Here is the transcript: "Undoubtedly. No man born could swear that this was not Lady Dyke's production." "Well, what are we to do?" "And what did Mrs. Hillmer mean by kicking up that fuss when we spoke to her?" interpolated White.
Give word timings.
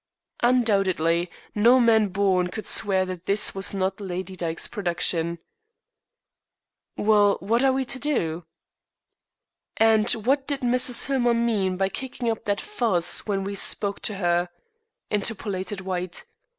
"Undoubtedly. 0.41 1.29
No 1.53 1.79
man 1.79 2.07
born 2.07 2.47
could 2.47 2.65
swear 2.65 3.05
that 3.05 3.27
this 3.27 3.53
was 3.53 3.71
not 3.71 4.01
Lady 4.01 4.35
Dyke's 4.35 4.67
production." 4.67 5.37
"Well, 6.97 7.37
what 7.39 7.63
are 7.63 7.71
we 7.71 7.85
to 7.85 7.99
do?" 7.99 8.45
"And 9.77 10.09
what 10.13 10.47
did 10.47 10.61
Mrs. 10.61 11.05
Hillmer 11.05 11.35
mean 11.35 11.77
by 11.77 11.89
kicking 11.89 12.31
up 12.31 12.45
that 12.45 12.59
fuss 12.59 13.27
when 13.27 13.43
we 13.43 13.53
spoke 13.53 13.99
to 13.99 14.15
her?" 14.15 14.49
interpolated 15.11 15.81
White. 15.81 16.25